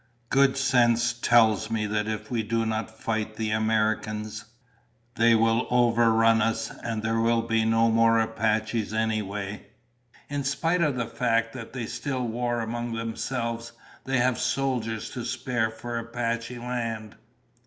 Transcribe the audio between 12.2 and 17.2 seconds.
war among themselves, they have soldiers to spare for Apache land.